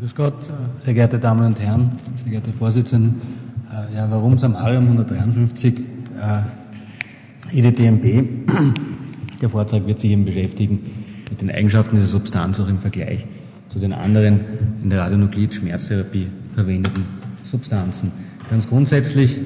[0.00, 0.50] Grüß Gott,
[0.86, 3.14] sehr geehrte Damen und Herren, sehr geehrte Vorsitzende.
[3.70, 5.74] Äh, ja, warum Samarium 153
[7.52, 8.48] äh, EDTMP?
[9.42, 10.80] Der Vortrag wird sich eben beschäftigen
[11.28, 13.26] mit den Eigenschaften dieser Substanz auch im Vergleich
[13.68, 14.40] zu den anderen
[14.82, 17.04] in der Radionuklid-Schmerztherapie verwendeten
[17.44, 18.12] Substanzen.
[18.48, 19.36] Ganz grundsätzlich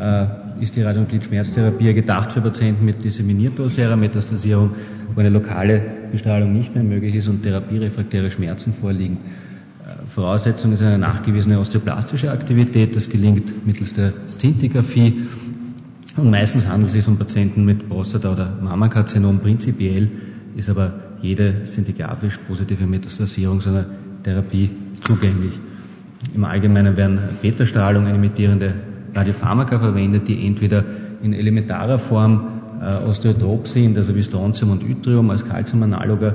[0.00, 0.26] äh,
[0.60, 4.70] ist die Radionuklid-Schmerztherapie gedacht für Patienten mit disseminierdosärer Metastasierung,
[5.14, 5.80] wo eine lokale
[6.10, 9.18] Bestrahlung nicht mehr möglich ist und therapierefraktäre Schmerzen vorliegen.
[10.14, 12.94] Voraussetzung ist eine nachgewiesene osteoplastische Aktivität.
[12.94, 15.22] Das gelingt mittels der Szintigraphie.
[16.16, 19.40] Und meistens handelt es sich um Patienten mit Prostata- oder Mammakarzinom.
[19.40, 20.08] Prinzipiell
[20.54, 20.92] ist aber
[21.22, 23.86] jede szintigraphisch positive Metastasierung so einer
[24.22, 24.70] Therapie
[25.04, 25.54] zugänglich.
[26.34, 28.74] Im Allgemeinen werden Beta-Strahlung imitierende
[29.14, 30.84] Radiopharmaka verwendet, die entweder
[31.22, 32.46] in elementarer Form
[32.80, 36.34] äh, osteotrop sind, also wie Strontium und Yttrium als Calciumanaloger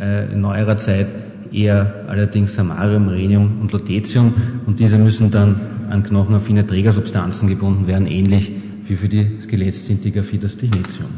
[0.00, 1.06] äh, in neuerer Zeit
[1.52, 4.34] eher allerdings Samarium, Rhenium und Lutetium
[4.66, 5.56] und diese müssen dann
[5.90, 8.52] an knochenaffine Trägersubstanzen gebunden werden, ähnlich
[8.86, 11.10] wie für die Skelettszintigraphie das Technetium.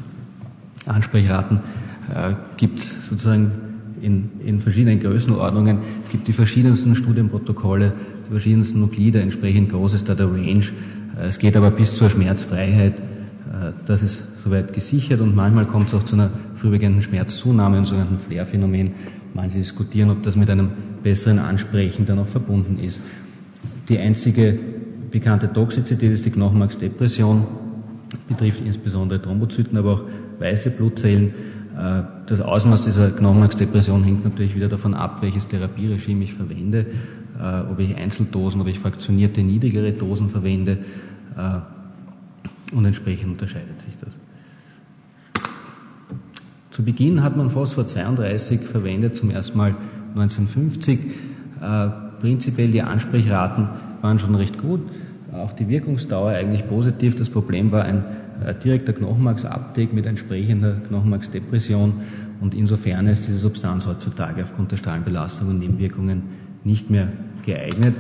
[0.86, 1.60] Ansprechraten
[2.14, 3.52] äh, gibt es sozusagen
[4.02, 5.78] in, in verschiedenen Größenordnungen,
[6.10, 7.92] gibt die verschiedensten Studienprotokolle,
[8.26, 10.64] die verschiedensten Nuklide, entsprechend groß ist da der Range.
[11.18, 12.98] Äh, es geht aber bis zur Schmerzfreiheit.
[12.98, 17.86] Äh, das ist soweit gesichert und manchmal kommt es auch zu einer vorübergehenden Schmerzzunahme, einem
[17.86, 18.90] sogenannten Flair-Phänomen.
[19.34, 20.70] Manche diskutieren, ob das mit einem
[21.02, 23.00] besseren Ansprechen dann auch verbunden ist.
[23.88, 24.58] Die einzige
[25.10, 27.46] bekannte Toxizität ist die Knochenmarksdepression,
[28.28, 30.04] betrifft insbesondere Thrombozyten, aber auch
[30.38, 31.34] weiße Blutzellen.
[31.76, 36.86] Äh, das Ausmaß dieser Knochenmarksdepression hängt natürlich wieder davon ab, welches Therapieregime ich verwende,
[37.38, 40.78] äh, ob ich Einzeldosen, ob ich fraktionierte niedrigere Dosen verwende
[41.36, 44.18] äh, und entsprechend unterscheidet sich das.
[46.74, 49.76] Zu Beginn hat man Phosphor 32 verwendet, zum ersten Mal
[50.16, 50.98] 1950.
[52.18, 53.68] Prinzipiell die Ansprechraten
[54.02, 54.80] waren schon recht gut,
[55.32, 57.14] auch die Wirkungsdauer eigentlich positiv.
[57.14, 58.02] Das Problem war ein
[58.44, 61.92] äh, direkter Knochenmarksabdeck mit entsprechender Knochenmarksdepression
[62.40, 66.24] und insofern ist diese Substanz heutzutage aufgrund der Strahlenbelastung und Nebenwirkungen
[66.64, 67.06] nicht mehr
[67.46, 67.94] geeignet.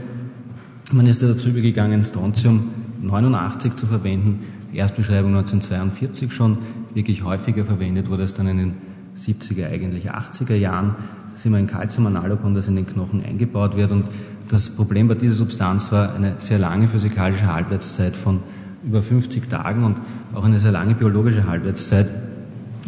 [0.90, 2.70] Man ist dazu übergegangen, Strontium
[3.02, 4.40] 89 zu verwenden,
[4.72, 6.58] Erstbeschreibung 1942 schon,
[6.94, 8.72] wirklich häufiger verwendet wurde es dann in den
[9.18, 10.94] 70er, eigentlich 80er Jahren.
[11.32, 14.04] Da sind wir ein Calcium-Analogon, das in den Knochen eingebaut wird und
[14.48, 18.40] das Problem bei dieser Substanz war eine sehr lange physikalische Halbwertszeit von
[18.84, 19.96] über 50 Tagen und
[20.34, 22.06] auch eine sehr lange biologische Halbwertszeit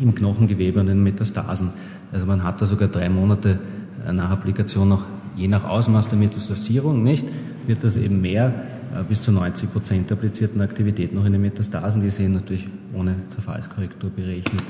[0.01, 1.71] im Knochengewebe und in Metastasen.
[2.13, 3.59] Also man hat da sogar drei Monate
[4.07, 5.05] äh, nach Applikation noch,
[5.37, 7.27] je nach Ausmaß der Metastasierung, nicht,
[7.67, 8.53] wird das eben mehr,
[9.03, 14.11] bis zu 90 Prozent der applizierten Aktivität noch in den Metastasen gesehen, natürlich ohne Zerfallskorrektur
[14.11, 14.63] berechnet.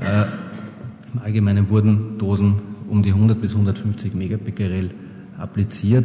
[0.00, 0.24] Äh,
[1.12, 2.54] Im Allgemeinen wurden Dosen
[2.88, 4.90] um die 100 bis 150 Megabecquerel
[5.38, 6.04] appliziert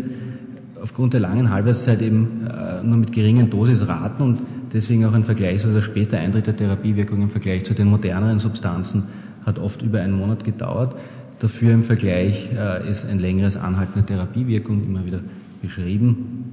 [0.85, 4.41] aufgrund der langen Halbwertszeit eben äh, nur mit geringen Dosisraten und
[4.71, 9.05] deswegen auch ein vergleichsweise später Eintritt der Therapiewirkung im Vergleich zu den moderneren Substanzen
[9.47, 10.95] hat oft über einen Monat gedauert.
[11.39, 15.21] Dafür im Vergleich äh, ist ein längeres Anhalten der Therapiewirkung immer wieder
[15.59, 16.44] beschrieben.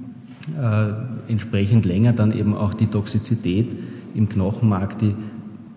[0.59, 3.71] Äh, entsprechend länger dann eben auch die Toxizität
[4.13, 5.15] im Knochenmark, die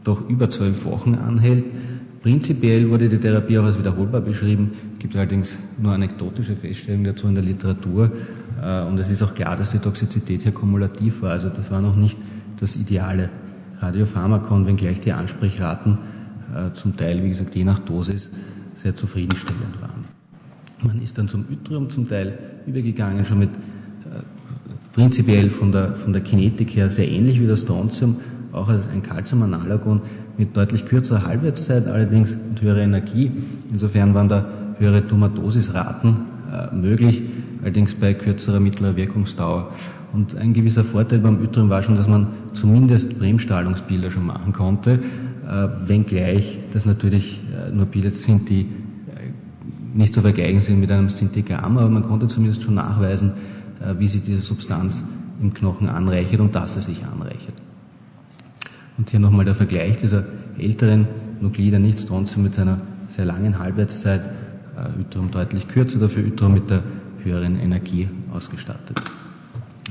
[0.03, 1.65] doch über zwölf Wochen anhält.
[2.21, 7.37] Prinzipiell wurde die Therapie auch als wiederholbar beschrieben, gibt allerdings nur anekdotische Feststellungen dazu in
[7.37, 8.10] der Literatur.
[8.60, 11.31] Äh, und es ist auch klar, dass die Toxizität hier kumulativ war.
[11.31, 12.19] Also das war noch nicht
[12.59, 13.31] das ideale
[13.78, 15.98] Radiopharmakon, wenngleich die Ansprechraten
[16.54, 18.31] äh, zum Teil, wie gesagt, je nach Dosis
[18.75, 20.04] sehr zufriedenstellend waren.
[20.83, 24.22] Man ist dann zum Yttrium zum Teil übergegangen, schon mit äh,
[24.97, 28.17] prinzipiell von der, von der Kinetik her sehr ähnlich wie das Strontium,
[28.53, 30.01] auch als ein Calcium-Analogon
[30.39, 33.31] mit deutlich kürzerer Halbwertszeit, allerdings mit höherer Energie.
[33.71, 34.47] Insofern waren da
[34.79, 36.17] höhere Tumatosisraten
[36.51, 37.23] äh, möglich
[37.62, 39.71] allerdings bei kürzerer mittlerer Wirkungsdauer.
[40.15, 45.01] Und ein gewisser Vorteil beim Yttrium war schon, dass man zumindest Bremsstrahlungsbilder schon machen konnte,
[45.47, 48.67] äh, wenngleich das natürlich äh, nur Bilder sind, die äh,
[49.95, 53.33] nicht zu vergleichen sind mit einem Szintigramm, aber man konnte zumindest schon nachweisen,
[53.99, 55.03] wie sich diese Substanz
[55.41, 57.55] im Knochen anreichert und dass es sich anreichert.
[58.99, 60.25] Und hier nochmal der Vergleich dieser
[60.59, 61.07] älteren
[61.41, 62.78] Nuklide, nicht Strontium mit seiner
[63.09, 64.23] sehr langen Halbwertszeit,
[64.77, 66.83] äh, deutlich kürzer, dafür Yttrium mit der
[67.23, 69.01] höheren Energie ausgestattet.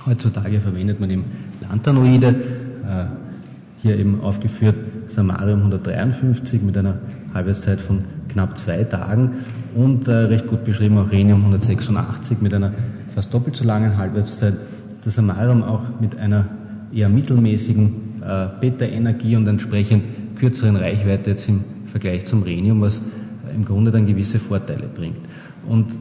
[0.05, 1.25] Heutzutage verwendet man eben
[1.61, 3.05] Lanthanoide, äh,
[3.81, 4.75] hier eben aufgeführt
[5.07, 6.97] Samarium 153 mit einer
[7.33, 9.31] Halbwertszeit von knapp zwei Tagen
[9.75, 12.71] und äh, recht gut beschrieben auch Rhenium 186 mit einer
[13.15, 14.55] fast doppelt so langen Halbwertszeit.
[15.03, 16.49] Das Samarium auch mit einer
[16.93, 20.03] eher mittelmäßigen äh, Beta-Energie und entsprechend
[20.37, 22.99] kürzeren Reichweite jetzt im Vergleich zum Rhenium, was
[23.53, 25.19] im Grunde dann gewisse Vorteile bringt.
[25.67, 25.97] Und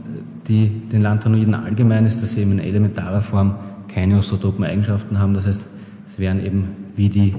[0.48, 3.54] die, den Lanthanoiden allgemein ist, dass sie eben in elementarer Form
[3.88, 5.34] keine osotopen Eigenschaften haben.
[5.34, 5.64] Das heißt,
[6.08, 7.34] es wären eben wie, die,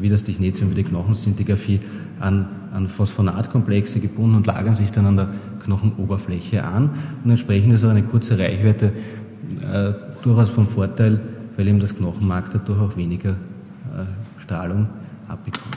[0.00, 1.80] wie das Dichnetium, wie die Knochenszintigraphie
[2.20, 5.28] an, an Phosphonatkomplexe gebunden und lagern sich dann an der
[5.64, 6.90] Knochenoberfläche an.
[7.24, 8.92] Und entsprechend ist auch eine kurze Reichweite
[9.62, 11.20] äh, durchaus von Vorteil,
[11.56, 14.88] weil eben das Knochenmark dadurch auch weniger äh, Strahlung
[15.28, 15.76] abbekommt.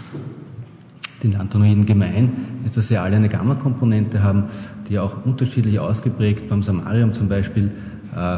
[1.23, 2.31] Den Lanthanoiden gemein
[2.63, 4.43] ist, dass sie alle eine Gamma-Komponente haben,
[4.87, 7.71] die auch unterschiedlich ausgeprägt beim Samarium zum Beispiel
[8.15, 8.37] äh,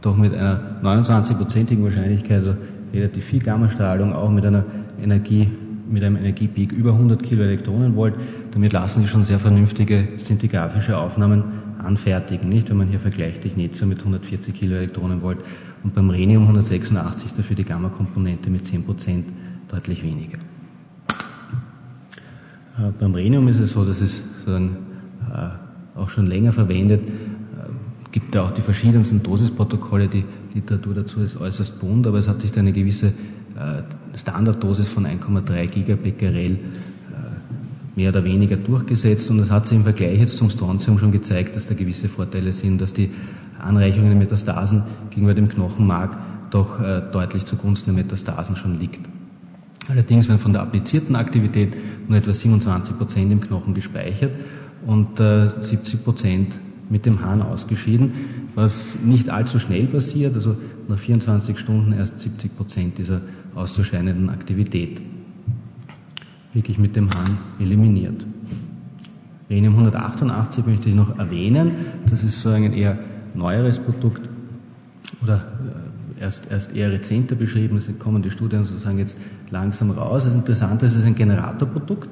[0.00, 2.54] doch mit einer 29-prozentigen Wahrscheinlichkeit, also
[2.92, 4.64] relativ viel Gammastrahlung, auch mit einer
[5.02, 5.48] Energie,
[5.88, 8.14] mit einem Energiepeak über 100 Kiloelektronenvolt.
[8.52, 11.44] Damit lassen sich schon sehr vernünftige szintigraphische Aufnahmen
[11.78, 12.70] anfertigen, nicht?
[12.70, 15.38] Wenn man hier vergleicht Technetium mit 140 Kiloelektronenvolt
[15.84, 19.26] und beim Rhenium 186 dafür die Gamma-Komponente mit 10 Prozent
[19.68, 20.38] deutlich weniger.
[22.78, 24.76] Äh, beim Rhenium ist es so, dass es sozusagen
[25.32, 27.00] äh, auch schon länger verwendet.
[27.00, 30.24] Äh, gibt da auch die verschiedensten Dosisprotokolle, die
[30.54, 33.12] Literatur dazu ist äußerst bunt, aber es hat sich da eine gewisse
[34.14, 36.58] Standarddosis von 1,3 Gigabecquerel
[37.96, 41.56] mehr oder weniger durchgesetzt und es hat sich im Vergleich jetzt zum Strontium schon gezeigt,
[41.56, 43.10] dass da gewisse Vorteile sind, dass die
[43.58, 46.16] Anreichung in den Metastasen gegenüber dem Knochenmark
[46.50, 46.80] doch
[47.12, 49.00] deutlich zugunsten der Metastasen schon liegt.
[49.88, 51.74] Allerdings werden von der applizierten Aktivität
[52.08, 54.32] nur etwa 27 Prozent im Knochen gespeichert
[54.86, 56.54] und äh, 70 Prozent
[56.90, 58.12] mit dem Hahn ausgeschieden,
[58.54, 60.56] was nicht allzu schnell passiert, also
[60.88, 63.20] nach 24 Stunden erst 70 Prozent dieser
[63.54, 65.02] auszuscheinenden Aktivität
[66.52, 68.26] wirklich mit dem Hahn eliminiert.
[69.50, 71.72] Rhenium 188 möchte ich noch erwähnen,
[72.10, 72.98] das ist so ein eher
[73.34, 74.28] neueres Produkt
[75.22, 75.36] oder
[76.16, 79.16] äh, erst, erst eher rezenter beschrieben, es kommen die Studien sozusagen jetzt
[79.50, 80.24] langsam raus.
[80.24, 82.08] Das Interessante ist, es ist ein Generatorprodukt.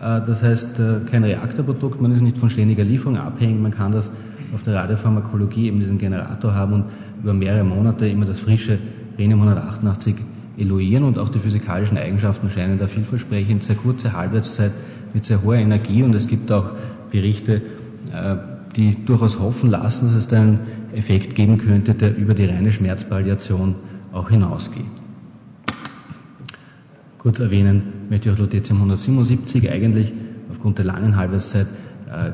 [0.00, 3.92] Äh, das heißt, äh, kein Reaktorprodukt, man ist nicht von ständiger Lieferung abhängig, man kann
[3.92, 4.10] das
[4.52, 6.84] auf der Radiopharmakologie eben diesen Generator haben und
[7.22, 8.78] über mehrere Monate immer das frische
[9.18, 10.16] Rhenium 188
[10.56, 13.64] eluieren und auch die physikalischen Eigenschaften scheinen da vielversprechend.
[13.64, 14.72] Sehr kurze Halbwertszeit
[15.12, 16.72] mit sehr hoher Energie und es gibt auch
[17.10, 17.62] Berichte,
[18.12, 18.36] äh,
[18.76, 20.60] die durchaus hoffen lassen, dass es da einen
[20.94, 23.76] Effekt geben könnte, der über die reine Schmerzpalliation
[24.12, 24.84] auch hinausgeht.
[27.18, 30.12] Kurz erwähnen möchte ich auch Lutetium 177 eigentlich
[30.50, 31.66] aufgrund der langen Halbwertszeit
[32.08, 32.30] äh,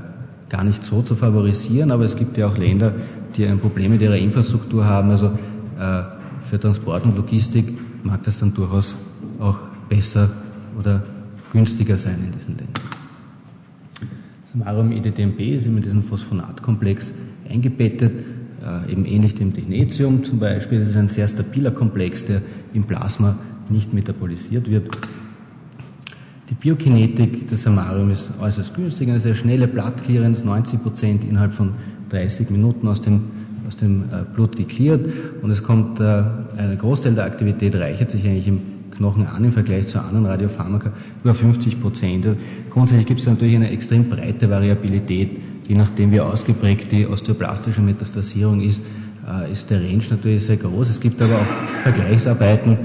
[0.48, 2.92] gar nicht so zu favorisieren, aber es gibt ja auch Länder,
[3.36, 5.10] die ein Problem mit ihrer Infrastruktur haben.
[5.10, 5.26] Also
[5.78, 6.02] äh,
[6.42, 7.72] für Transport und Logistik
[8.04, 8.96] mag das dann durchaus
[9.38, 9.58] auch
[9.88, 10.30] besser
[10.78, 11.02] oder
[11.52, 12.84] günstiger sein in diesen Ländern.
[14.52, 17.12] Samarium EDTMB ist in diesen Phosphonatkomplex
[17.48, 18.12] eingebettet,
[18.64, 20.80] äh, eben ähnlich dem Technetium zum Beispiel.
[20.80, 22.42] Es ist ein sehr stabiler Komplex, der
[22.74, 23.38] im Plasma
[23.68, 24.88] nicht metabolisiert wird.
[26.50, 31.74] Die Biokinetik des Samarium ist äußerst günstig, eine sehr schnelle Blattclearance, 90 Prozent innerhalb von
[32.10, 33.22] 30 Minuten aus dem,
[33.70, 35.08] aus dem äh, Blut geklärt
[35.42, 36.22] und es kommt, äh,
[36.56, 40.90] ein Großteil der Aktivität reichert sich eigentlich im Knochen an im Vergleich zu anderen Radiopharmaka
[41.22, 42.26] über 50 Prozent.
[42.68, 45.38] Grundsätzlich gibt es natürlich eine extrem breite Variabilität,
[45.68, 48.82] je nachdem wie ausgeprägt die osteoplastische Metastasierung ist,
[49.24, 50.90] äh, ist der Range natürlich sehr groß.
[50.90, 52.76] Es gibt aber auch Vergleichsarbeiten,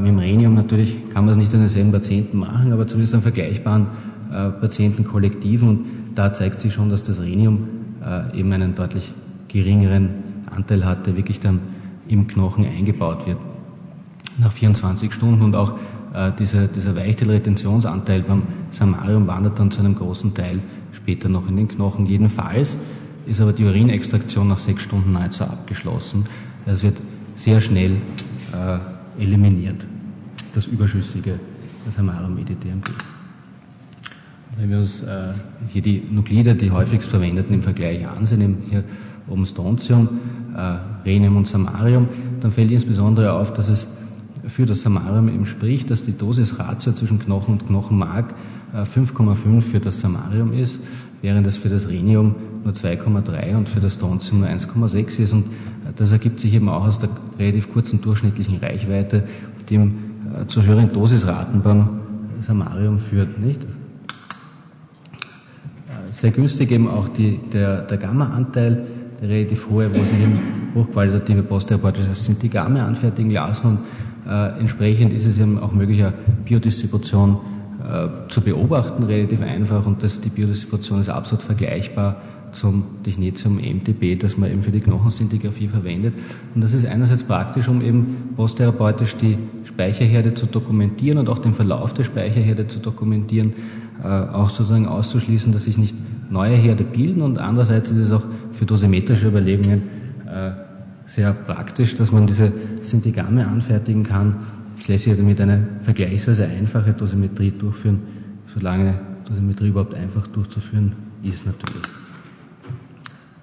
[0.00, 3.22] mit dem Rhenium natürlich kann man es nicht an denselben Patienten machen, aber zumindest an
[3.22, 3.86] vergleichbaren
[4.60, 5.68] Patientenkollektiven.
[5.68, 5.86] Und
[6.16, 7.68] da zeigt sich schon, dass das Rhenium
[8.34, 9.12] eben einen deutlich
[9.48, 10.10] geringeren
[10.50, 11.60] Anteil hat, der wirklich dann
[12.08, 13.38] im Knochen eingebaut wird.
[14.38, 15.74] Nach 24 Stunden und auch
[16.14, 20.60] äh, dieser, dieser Weichteilretentionsanteil beim Samarium wandert dann zu einem großen Teil
[20.92, 22.06] später noch in den Knochen.
[22.06, 22.78] Jedenfalls
[23.26, 26.24] ist aber die Urinextraktion nach sechs Stunden nahezu abgeschlossen.
[26.66, 26.96] Es wird
[27.36, 27.96] sehr schnell
[28.52, 29.84] äh, eliminiert,
[30.54, 31.38] das überschüssige
[31.90, 32.90] Samarum EDTMP.
[34.56, 35.34] Wenn wir uns äh,
[35.68, 38.82] hier die Nuklide, die häufigst verwendeten im Vergleich ansehen, hier
[39.30, 40.08] oben Strontium,
[40.56, 42.08] äh, Rhenium und Samarium,
[42.40, 43.86] dann fällt insbesondere auf, dass es
[44.46, 48.34] für das Samarium eben spricht, dass die Dosisratio zwischen Knochen und Knochenmark
[48.72, 50.80] äh, 5,5 für das Samarium ist,
[51.22, 55.32] während es für das Rhenium nur 2,3 und für das Strontium nur 1,6 ist.
[55.32, 55.46] Und
[55.96, 59.24] das ergibt sich eben auch aus der relativ kurzen durchschnittlichen Reichweite,
[59.68, 59.90] die äh,
[60.46, 62.00] zu höheren Dosisraten beim
[62.40, 63.38] Samarium führt.
[63.38, 63.62] Nicht?
[63.64, 63.66] Äh,
[66.10, 68.86] sehr günstig eben auch die, der, der Gamma-Anteil,
[69.22, 70.38] relativ hohe, wo sich eben
[70.74, 73.78] hochqualitative posttherapeutische Szintigramme anfertigen lassen und
[74.28, 76.12] äh, entsprechend ist es eben auch möglich, eine
[76.44, 77.38] Biodistribution
[77.82, 82.16] äh, zu beobachten, relativ einfach und das, die Biodistribution ist absolut vergleichbar
[82.52, 86.14] zum Technetium MTB, das man eben für die Knochenszintigraphie verwendet.
[86.54, 91.52] Und das ist einerseits praktisch, um eben posttherapeutisch die Speicherherde zu dokumentieren und auch den
[91.52, 93.52] Verlauf der Speicherherde zu dokumentieren,
[94.02, 95.94] äh, auch sozusagen auszuschließen, dass sich nicht
[96.30, 98.24] neue Herde bilden und andererseits ist es auch
[98.58, 99.82] für dosimetrische Überlegungen
[100.26, 100.50] äh,
[101.06, 104.36] sehr praktisch, dass man diese Synthigame anfertigen kann.
[104.78, 108.00] Es lässt sich also mit einer vergleichsweise einfachen Dosimetrie durchführen,
[108.52, 111.82] solange Dosimetrie überhaupt einfach durchzuführen ist natürlich.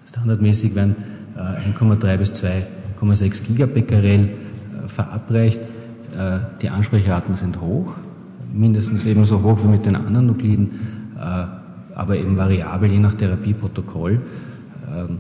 [0.08, 0.96] Standardmäßig werden
[1.38, 4.30] 1,3 bis 2,6 Gigabecquerel
[4.88, 5.60] verabreicht.
[6.62, 7.94] Die Ansprechraten sind hoch,
[8.54, 10.70] mindestens ebenso hoch wie mit den anderen Nukliden,
[11.94, 14.22] aber eben variabel je nach Therapieprotokoll.
[14.90, 15.20] Ähm,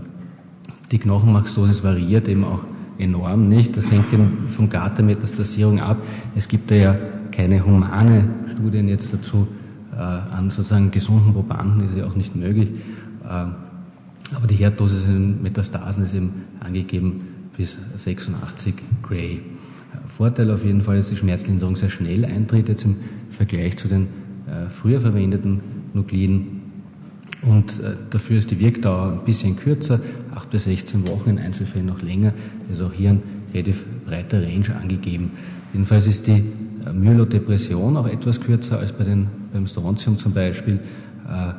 [0.91, 2.63] die Knochenmarksdosis variiert eben auch
[2.97, 3.75] enorm nicht.
[3.75, 5.97] Das hängt eben von Gata-Metastasierung ab.
[6.35, 6.95] Es gibt da ja
[7.31, 9.47] keine humane Studien jetzt dazu.
[9.93, 12.69] Äh, an sozusagen gesunden Probanden ist ja auch nicht möglich.
[13.23, 17.19] Äh, aber die Herddosis in Metastasen ist eben angegeben
[17.55, 19.41] bis 86 Gray.
[20.07, 22.97] Vorteil auf jeden Fall ist, dass die Schmerzlinderung sehr schnell eintritt, jetzt im
[23.29, 24.07] Vergleich zu den
[24.47, 25.61] äh, früher verwendeten
[25.93, 26.64] Nukliden.
[27.45, 29.99] Und äh, dafür ist die Wirkdauer ein bisschen kürzer,
[30.33, 32.33] 8 bis 16 Wochen, in Einzelfällen noch länger.
[32.69, 33.23] Also auch hier ein
[33.53, 35.31] relativ breiter Range angegeben.
[35.73, 36.43] Jedenfalls ist die
[36.85, 40.79] äh, Myelodepression auch etwas kürzer als bei den, beim Strontium zum Beispiel.
[41.29, 41.53] Äh,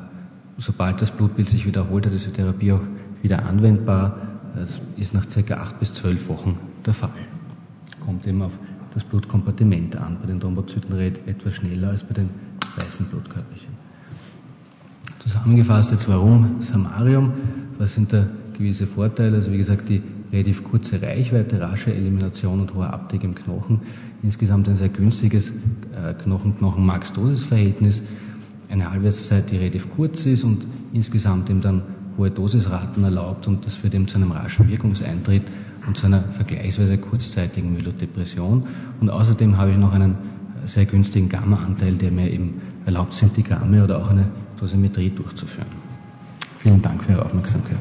[0.58, 2.82] sobald das Blutbild sich wiederholt hat, ist die Therapie auch
[3.22, 4.18] wieder anwendbar.
[4.56, 5.54] Das ist nach ca.
[5.54, 7.10] 8 bis 12 Wochen der Fall.
[8.04, 8.58] Kommt eben auf
[8.94, 10.16] das Blutkompartiment an.
[10.20, 12.30] Bei den Thrombozyten etwas schneller als bei den
[12.76, 13.85] weißen Blutkörperchen.
[15.26, 17.32] Zusammengefasst jetzt, warum Samarium?
[17.78, 19.34] Was sind da gewisse Vorteile?
[19.38, 20.00] Also wie gesagt, die
[20.32, 23.80] relativ kurze Reichweite, rasche Elimination und hohe Abdeck im Knochen.
[24.22, 28.02] Insgesamt ein sehr günstiges äh, Knochen-Knochen-Max-Dosis-Verhältnis.
[28.68, 31.82] Eine Halbwertszeit, die relativ kurz ist und insgesamt eben dann
[32.16, 35.42] hohe Dosisraten erlaubt und das führt eben zu einem raschen Wirkungseintritt
[35.88, 38.62] und zu einer vergleichsweise kurzzeitigen Myelodepression.
[39.00, 40.14] Und außerdem habe ich noch einen
[40.66, 44.26] sehr günstigen Gamma-Anteil, der mir eben erlaubt, Syntigramme oder auch eine
[44.58, 45.68] Dosimetrie durchzuführen.
[46.60, 47.76] Vielen Dank für Ihre Aufmerksamkeit.